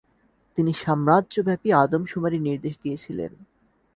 তিনি 0.57 0.71
সাম্রাজ্যব্যপী 0.73 1.69
আদমশুমারির 1.73 2.41
নির্দেশ 2.41 2.75
দিয়েছিলেন। 2.83 3.31